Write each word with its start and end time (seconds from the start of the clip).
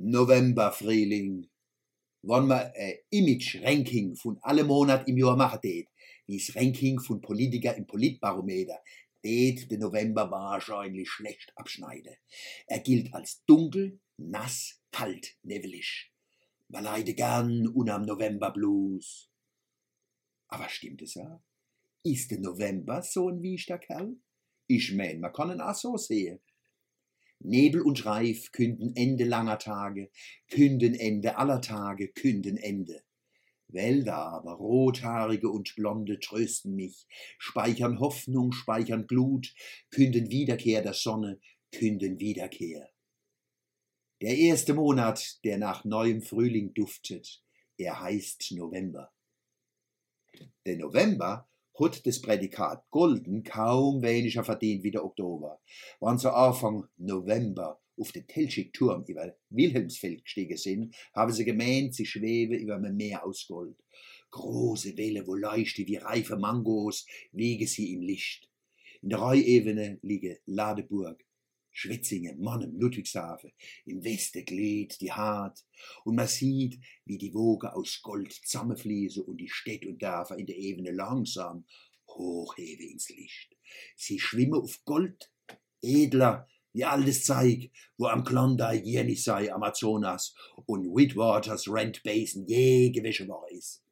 November-Frühling. 0.00 1.46
Wenn 2.22 2.46
man 2.46 2.72
ein 2.74 2.94
Image-Ranking 3.10 4.16
von 4.16 4.38
alle 4.40 4.64
Monat 4.64 5.06
im 5.06 5.18
Jahr 5.18 5.36
machen 5.36 5.60
tät, 5.60 5.88
wie 6.26 6.38
das 6.38 6.56
Ranking 6.56 6.98
von 7.00 7.20
Politiker 7.20 7.76
im 7.76 7.86
Politbarometer, 7.86 8.82
tät 9.22 9.70
der 9.70 9.78
November 9.78 10.30
wahrscheinlich 10.30 11.10
schlecht 11.10 11.52
abschneiden. 11.54 12.14
Er 12.66 12.80
gilt 12.80 13.12
als 13.12 13.44
dunkel, 13.44 14.00
nass, 14.16 14.80
kalt, 14.90 15.36
nevelig. 15.42 16.10
Man 16.68 16.84
leide 16.84 17.12
gern 17.12 17.66
unam 17.66 18.06
November-Blues. 18.06 19.30
Aber 20.48 20.68
stimmt 20.70 21.02
es 21.02 21.14
ja? 21.14 21.42
Ist 22.02 22.30
der 22.30 22.40
November 22.40 23.02
so 23.02 23.28
ein 23.28 23.42
wiechter 23.42 23.78
Kerl? 23.78 24.16
Ich 24.66 24.94
mein, 24.94 25.20
man 25.20 25.32
kann 25.32 25.50
ihn 25.50 25.60
auch 25.60 25.74
so 25.74 25.98
sehen. 25.98 26.40
Nebel 27.40 27.80
und 27.80 28.04
Reif 28.04 28.52
künden 28.52 28.94
Ende 28.94 29.24
langer 29.24 29.58
Tage, 29.58 30.10
künden 30.48 30.94
Ende 30.94 31.36
aller 31.38 31.60
Tage, 31.60 32.08
künden 32.08 32.56
Ende. 32.56 33.02
Wälder 33.68 34.16
aber, 34.16 34.54
rothaarige 34.54 35.48
und 35.48 35.74
blonde, 35.76 36.18
trösten 36.20 36.74
mich, 36.74 37.06
speichern 37.38 38.00
Hoffnung, 38.00 38.52
speichern 38.52 39.06
Glut, 39.06 39.54
künden 39.90 40.30
Wiederkehr 40.30 40.82
der 40.82 40.94
Sonne, 40.94 41.40
künden 41.72 42.18
Wiederkehr. 42.20 42.90
Der 44.20 44.36
erste 44.36 44.74
Monat, 44.74 45.42
der 45.44 45.56
nach 45.56 45.84
neuem 45.84 46.20
Frühling 46.20 46.74
duftet, 46.74 47.42
er 47.78 48.00
heißt 48.00 48.52
November. 48.52 49.10
Der 50.66 50.76
November 50.76 51.48
hat 51.80 52.06
das 52.06 52.20
Prädikat 52.20 52.84
golden 52.90 53.42
kaum 53.42 54.02
weniger 54.02 54.44
verdient 54.44 54.84
wie 54.84 54.90
der 54.90 55.04
Oktober. 55.04 55.60
Wann 55.98 56.18
so 56.18 56.30
Anfang 56.30 56.86
November 56.96 57.80
auf 57.98 58.12
den 58.12 58.26
Telschik-Turm 58.26 59.04
über 59.06 59.34
Wilhelmsfeld 59.50 60.24
gestiegen 60.24 60.56
sind, 60.56 60.94
haben 61.14 61.32
sie 61.32 61.44
gemeint, 61.44 61.94
sie 61.94 62.06
schweben 62.06 62.58
über 62.58 62.76
einem 62.76 62.96
Meer 62.96 63.24
aus 63.24 63.46
Gold. 63.46 63.76
Große 64.30 64.96
Welle, 64.96 65.26
wo 65.26 65.34
leuchten 65.34 65.86
wie 65.86 65.96
reife 65.96 66.36
Mangos, 66.36 67.06
wiegen 67.32 67.66
sie 67.66 67.92
im 67.92 68.02
Licht. 68.02 68.48
In 69.02 69.10
der 69.10 69.18
Reuebene 69.18 69.98
liegen 70.02 70.36
Ladeburg, 70.46 71.24
Schwetzingen, 71.80 72.38
Monnem, 72.38 72.78
Ludwigshafen, 72.78 73.52
im 73.86 74.04
Westen 74.04 74.44
glied 74.44 75.00
die 75.00 75.12
Hart, 75.12 75.64
und 76.04 76.14
man 76.14 76.28
sieht, 76.28 76.78
wie 77.06 77.16
die 77.16 77.32
Wogen 77.32 77.68
aus 77.68 78.02
Gold 78.02 78.32
zusammenfließen 78.32 79.24
und 79.24 79.38
die 79.38 79.48
Städte 79.48 79.88
und 79.88 80.02
Dörfer 80.02 80.36
in 80.36 80.44
der 80.44 80.58
Ebene 80.58 80.90
langsam 80.90 81.64
hochhebe 82.06 82.84
ins 82.84 83.08
Licht. 83.08 83.56
Sie 83.96 84.18
schwimmen 84.18 84.60
auf 84.60 84.84
Gold, 84.84 85.32
edler 85.80 86.46
wie 86.74 86.84
altes 86.84 87.24
Zeig, 87.24 87.70
wo 87.96 88.08
am 88.08 88.24
Klondike 88.24 88.84
jährlich 88.84 89.26
Amazonas 89.30 90.34
und 90.66 90.84
Whitwaters 90.94 91.66
Rent 91.66 92.02
Basin 92.02 92.46
je 92.46 92.90
gewäsche 92.90 93.26
war 93.26 93.50
ist. 93.50 93.82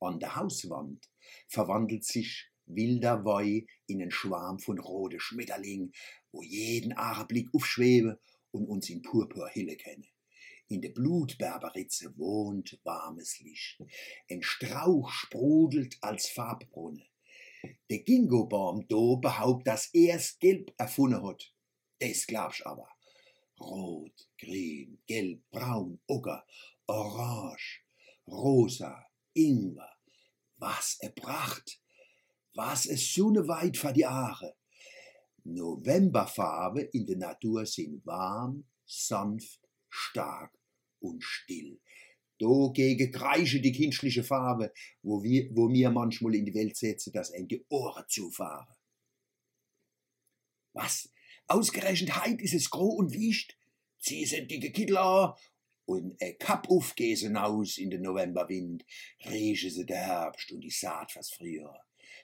An 0.00 0.20
der 0.20 0.36
Hauswand 0.36 1.08
verwandelt 1.48 2.04
sich 2.04 2.50
wilder 2.68 3.24
Woi 3.24 3.66
in 3.86 4.02
einen 4.02 4.10
Schwarm 4.10 4.58
von 4.58 4.78
rote 4.78 5.18
Schmetterling, 5.18 5.92
wo 6.32 6.42
jeden 6.42 6.92
Augenblick 6.96 7.54
aufschwebe 7.54 8.18
und 8.50 8.66
uns 8.66 8.90
in 8.90 9.02
Purpur 9.02 9.48
hille 9.48 9.76
kenne. 9.76 10.06
In 10.68 10.82
der 10.82 10.90
Blutberberitze 10.90 12.16
wohnt 12.18 12.78
warmes 12.84 13.40
Licht. 13.40 13.82
Ein 14.30 14.42
Strauch 14.42 15.10
sprudelt 15.10 15.96
als 16.02 16.28
Farbbrunnen. 16.28 17.08
Der 17.90 18.00
Gingobaum 18.00 18.86
do 18.86 19.16
behaupt, 19.16 19.66
dass 19.66 19.92
er's 19.94 20.38
Gelb 20.38 20.72
erfunden 20.76 21.22
hat. 21.26 21.52
Das 21.98 22.26
glaubst 22.26 22.64
aber. 22.66 22.88
Rot, 23.58 24.28
grün, 24.38 24.98
gelb, 25.06 25.42
braun, 25.50 26.00
ocker, 26.06 26.46
orange, 26.86 27.82
rosa, 28.26 29.06
Ingwer. 29.32 29.90
Was 30.58 30.98
er 31.00 31.10
Pracht! 31.10 31.80
Was 32.54 32.86
es 32.86 33.14
so 33.14 33.30
ne 33.30 33.46
weit 33.46 33.76
vor 33.76 33.92
die 33.92 34.04
Aare. 34.04 34.57
Novemberfarbe 35.54 36.82
in 36.82 37.06
der 37.06 37.16
Natur 37.16 37.66
sind 37.66 38.04
warm, 38.06 38.64
sanft, 38.84 39.60
stark 39.88 40.52
und 41.00 41.22
still. 41.22 41.80
Dagegen 42.38 43.10
kreische 43.10 43.60
die 43.60 43.72
kindliche 43.72 44.22
Farbe, 44.22 44.72
wo 45.02 45.22
wir, 45.22 45.48
wo 45.54 45.68
mir 45.68 45.90
manchmal 45.90 46.36
in 46.36 46.44
die 46.44 46.54
Welt 46.54 46.76
setzen, 46.76 47.12
dass 47.12 47.32
ein 47.32 47.48
die 47.48 47.64
Ohren 47.68 48.04
zufahren. 48.08 48.74
Was? 50.72 51.10
Ausgerechnet 51.48 52.14
heit 52.14 52.40
ist 52.40 52.54
es 52.54 52.70
groh 52.70 52.90
und 52.90 53.12
wischt? 53.12 53.56
Sie 53.98 54.24
sind 54.24 54.50
dicke 54.50 54.70
Kittel 54.70 54.98
an 54.98 55.32
und 55.86 56.20
e 56.22 56.34
Kapp 56.34 56.68
aufgesen 56.70 57.36
aus 57.36 57.78
in 57.78 57.90
den 57.90 58.02
Novemberwind, 58.02 58.84
rieche 59.24 59.70
sie 59.70 59.86
der 59.86 59.96
Herbst 59.96 60.52
und 60.52 60.60
die 60.60 60.70
Saat 60.70 61.12
fast 61.12 61.34
früher. 61.34 61.74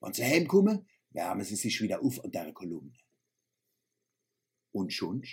Wenn 0.00 0.12
sie 0.12 0.24
heimkommen, 0.24 0.88
wärmen 1.10 1.44
sie 1.44 1.56
sich 1.56 1.80
wieder 1.80 2.02
auf 2.02 2.24
an 2.24 2.32
der 2.32 2.52
Kolumne. 2.52 2.98
Und 4.72 4.92
schon? 4.92 5.24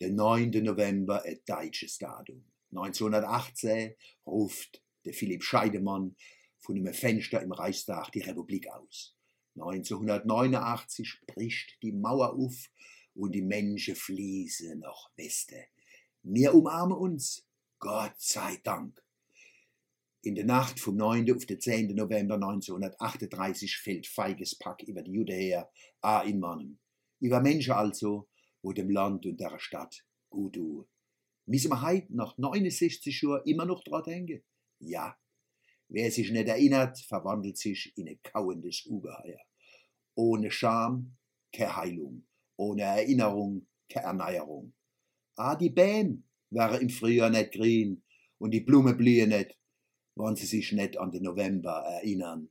Der 0.00 0.10
9. 0.10 0.50
November, 0.62 1.22
ein 1.24 1.40
deutsches 1.46 1.98
Datum. 1.98 2.44
1918 2.70 3.94
ruft 4.26 4.82
der 5.04 5.12
Philipp 5.12 5.42
Scheidemann 5.42 6.16
von 6.58 6.76
einem 6.76 6.94
Fenster 6.94 7.42
im 7.42 7.52
Reichstag 7.52 8.10
die 8.12 8.20
Republik 8.20 8.68
aus. 8.68 9.16
1989 9.56 11.20
bricht 11.26 11.76
die 11.82 11.92
Mauer 11.92 12.34
auf 12.34 12.70
und 13.14 13.32
die 13.34 13.42
Menschen 13.42 13.94
fließen 13.94 14.78
nach 14.78 15.10
Westen. 15.16 15.64
Wir 16.22 16.54
umarmen 16.54 16.96
uns, 16.96 17.46
Gott 17.78 18.14
sei 18.16 18.58
Dank. 18.62 19.04
In 20.22 20.36
der 20.36 20.44
Nacht 20.44 20.78
vom 20.78 20.96
9. 20.96 21.32
auf 21.34 21.44
den 21.46 21.60
10. 21.60 21.94
November 21.96 22.36
1938 22.36 23.76
fällt 23.76 24.06
feiges 24.06 24.56
Pack 24.56 24.82
über 24.84 25.02
die 25.02 25.12
Jude 25.12 25.34
her, 25.34 25.70
a 26.00 26.22
in 26.22 26.38
Mannem. 26.38 26.78
Über 27.22 27.40
Menschen 27.40 27.72
also, 27.72 28.28
wo 28.62 28.72
dem 28.72 28.90
Land 28.90 29.26
und 29.26 29.38
der 29.38 29.56
Stadt 29.60 30.04
gut 30.28 30.56
tun. 30.56 30.88
Müssen 31.46 31.70
wir 31.70 31.80
heute 31.80 32.14
nach 32.16 32.36
69 32.36 33.22
Jahren 33.22 33.46
immer 33.46 33.64
noch 33.64 33.84
dran 33.84 34.02
denken? 34.02 34.42
Ja. 34.80 35.16
Wer 35.88 36.10
sich 36.10 36.32
nicht 36.32 36.48
erinnert, 36.48 36.98
verwandelt 36.98 37.58
sich 37.58 37.92
in 37.96 38.08
ein 38.08 38.20
kauendes 38.24 38.86
Ungeheuer. 38.86 39.38
Ohne 40.16 40.50
Scham 40.50 41.16
keine 41.52 41.76
Heilung, 41.76 42.26
ohne 42.56 42.82
Erinnerung 42.82 43.68
keine 43.88 44.06
Erneuerung. 44.06 44.74
Ah, 45.36 45.54
die 45.54 45.70
Bäm 45.70 46.24
wäre 46.50 46.78
im 46.78 46.90
Frühjahr 46.90 47.30
nicht 47.30 47.52
grün 47.52 48.02
und 48.38 48.50
die 48.50 48.62
Blume 48.62 48.94
blühen 48.94 49.28
nicht, 49.28 49.56
wenn 50.16 50.34
sie 50.34 50.46
sich 50.46 50.72
nicht 50.72 50.98
an 50.98 51.12
den 51.12 51.22
November 51.22 51.84
erinnern. 51.86 52.48